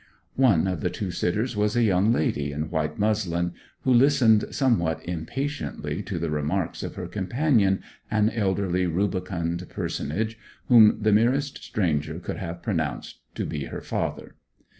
[0.33, 4.99] One of the two sitters was a young lady in white muslin, who listened somewhat
[5.07, 12.17] impatiently to the remarks of her companion, an elderly, rubicund personage, whom the merest stranger
[12.19, 14.33] could have pronounced to be her father.